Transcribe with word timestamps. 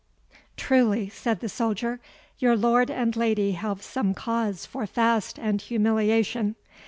"Truly," 0.57 1.09
said 1.09 1.41
the 1.41 1.47
soldier, 1.47 1.99
"your 2.39 2.57
lord 2.57 2.89
and 2.89 3.15
lady 3.15 3.51
have 3.51 3.83
some 3.83 4.15
cause 4.15 4.65
for 4.65 4.87
fast 4.87 5.37
and 5.37 5.61
humiliation. 5.61 6.55